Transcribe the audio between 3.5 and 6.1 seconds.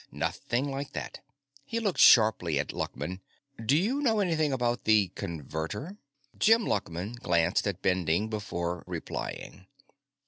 "Do you know anything about the Converter?"